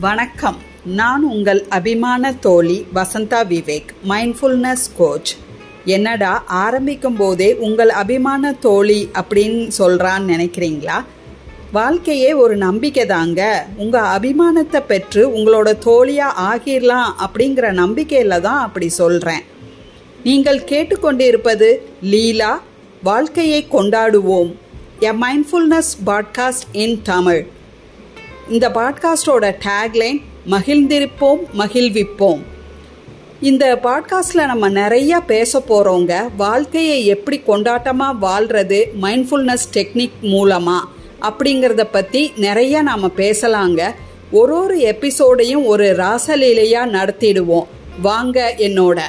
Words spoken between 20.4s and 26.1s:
கேட்டுக்கொண்டிருப்பது லீலா வாழ்க்கையை கொண்டாடுவோம். A mindfulness